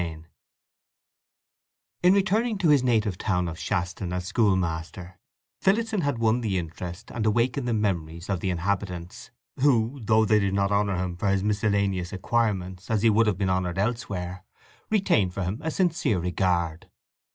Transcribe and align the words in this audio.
VI 0.01 0.17
In 2.01 2.13
returning 2.15 2.57
to 2.57 2.69
his 2.69 2.81
native 2.83 3.19
town 3.19 3.47
of 3.47 3.59
Shaston 3.59 4.11
as 4.11 4.25
schoolmaster 4.25 5.19
Phillotson 5.61 6.01
had 6.01 6.17
won 6.17 6.41
the 6.41 6.57
interest 6.57 7.11
and 7.11 7.23
awakened 7.23 7.67
the 7.67 7.73
memories 7.75 8.27
of 8.27 8.39
the 8.39 8.49
inhabitants, 8.49 9.29
who, 9.59 9.99
though 10.01 10.25
they 10.25 10.39
did 10.39 10.55
not 10.55 10.71
honour 10.71 10.95
him 10.95 11.17
for 11.17 11.27
his 11.29 11.43
miscellaneous 11.43 12.11
acquirements 12.11 12.89
as 12.89 13.03
he 13.03 13.11
would 13.11 13.27
have 13.27 13.37
been 13.37 13.51
honoured 13.51 13.77
elsewhere, 13.77 14.43
retained 14.89 15.35
for 15.35 15.43
him 15.43 15.59
a 15.63 15.69
sincere 15.69 16.17
regard. 16.19 16.89